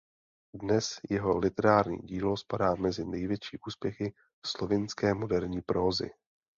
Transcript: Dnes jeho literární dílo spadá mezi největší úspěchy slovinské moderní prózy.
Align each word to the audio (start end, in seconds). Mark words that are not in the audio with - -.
Dnes 0.55 0.99
jeho 1.09 1.37
literární 1.37 1.97
dílo 1.97 2.37
spadá 2.37 2.75
mezi 2.75 3.05
největší 3.05 3.57
úspěchy 3.67 4.13
slovinské 4.45 5.13
moderní 5.13 5.61
prózy. 5.61 6.09